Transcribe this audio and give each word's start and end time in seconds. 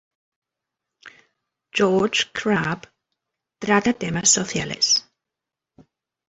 George 1.71 2.31
Crabbe 2.33 2.87
trata 3.59 3.93
temas 3.93 4.29
sociales. 4.31 5.05